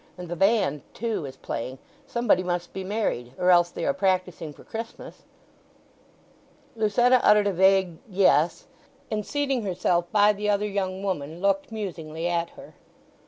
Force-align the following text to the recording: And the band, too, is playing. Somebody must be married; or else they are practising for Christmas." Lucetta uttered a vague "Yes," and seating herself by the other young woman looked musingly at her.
And 0.17 0.29
the 0.29 0.35
band, 0.35 0.81
too, 0.95 1.27
is 1.27 1.35
playing. 1.37 1.77
Somebody 2.07 2.41
must 2.41 2.73
be 2.73 2.83
married; 2.83 3.33
or 3.37 3.51
else 3.51 3.69
they 3.69 3.85
are 3.85 3.93
practising 3.93 4.51
for 4.51 4.63
Christmas." 4.63 5.25
Lucetta 6.75 7.23
uttered 7.23 7.45
a 7.45 7.53
vague 7.53 7.99
"Yes," 8.09 8.65
and 9.11 9.23
seating 9.23 9.61
herself 9.61 10.11
by 10.11 10.33
the 10.33 10.49
other 10.49 10.67
young 10.67 11.03
woman 11.03 11.39
looked 11.39 11.71
musingly 11.71 12.27
at 12.27 12.49
her. 12.57 12.73